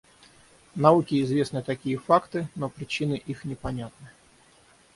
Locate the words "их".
3.23-3.45